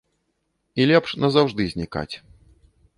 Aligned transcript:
І 0.79 0.89
лепш 0.93 1.09
назаўжды 1.27 1.71
знікаць. 1.77 2.11